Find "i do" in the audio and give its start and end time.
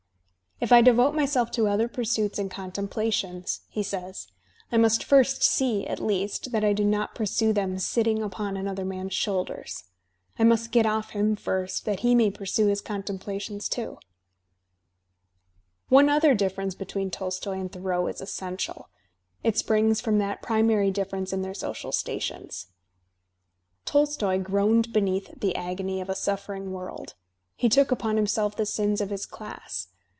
6.63-6.85